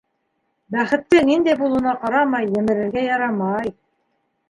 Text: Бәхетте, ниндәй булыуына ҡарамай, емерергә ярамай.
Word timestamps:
Бәхетте, 0.75 1.19
ниндәй 1.27 1.59
булыуына 1.61 1.95
ҡарамай, 2.07 2.51
емерергә 2.59 3.09
ярамай. 3.13 3.75